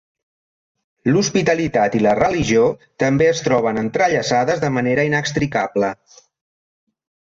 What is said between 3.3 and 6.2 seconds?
es troben entrellaçades de manera inextricable.